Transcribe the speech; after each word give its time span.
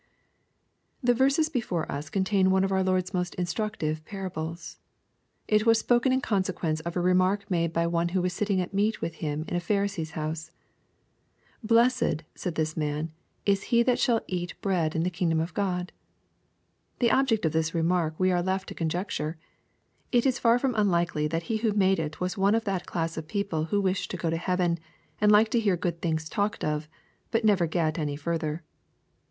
The 1.03 1.13
verses 1.13 1.47
before 1.47 1.85
us 1.91 2.09
contaia 2.09 2.47
one 2.47 2.63
of 2.63 2.71
our 2.71 2.81
Lord's 2.83 3.13
most 3.13 3.35
instructive 3.35 4.03
parables. 4.03 4.79
It 5.47 5.67
was 5.67 5.77
spoken 5.77 6.11
in 6.11 6.21
consequence 6.21 6.79
of 6.79 6.95
a 6.95 6.99
remark 6.99 7.51
made 7.51 7.71
by 7.71 7.85
one 7.85 8.09
who 8.09 8.21
was 8.23 8.33
sitting 8.33 8.59
at 8.59 8.73
meat 8.73 8.99
with 8.99 9.17
Him 9.21 9.45
in 9.47 9.55
a 9.55 9.59
Pharisee's 9.59 10.13
house." 10.17 10.49
Blessed," 11.71 12.23
said 12.33 12.55
this 12.55 12.75
man," 12.75 13.11
is 13.45 13.65
he 13.69 13.83
that 13.83 13.99
shall 13.99 14.21
eat 14.25 14.59
bread 14.59 14.95
in 14.95 15.03
the 15.03 15.11
kingdom 15.11 15.39
of 15.39 15.53
God."— 15.53 15.91
The 16.99 17.11
object 17.11 17.45
of 17.45 17.51
this 17.51 17.75
remark 17.75 18.15
we 18.19 18.31
are 18.31 18.41
left 18.41 18.69
to 18.69 18.73
conjecture. 18.73 19.37
It 20.11 20.25
is 20.25 20.39
far 20.39 20.57
from 20.57 20.73
unlikely 20.73 21.27
that 21.27 21.43
he 21.43 21.57
who 21.57 21.73
made 21.73 21.99
it 21.99 22.19
was 22.19 22.35
one 22.39 22.55
of 22.55 22.63
that 22.63 22.87
class 22.87 23.17
of 23.17 23.27
people 23.27 23.65
who 23.65 23.79
wish 23.79 24.07
to 24.07 24.17
go 24.17 24.31
to 24.31 24.37
heaven, 24.37 24.79
and 25.21 25.31
like 25.31 25.49
to 25.49 25.59
hear 25.59 25.77
good 25.77 26.01
things 26.01 26.27
talked 26.27 26.63
of, 26.63 26.87
but 27.29 27.45
never 27.45 27.67
get 27.67 27.99
any 27.99 28.15
further. 28.15 28.63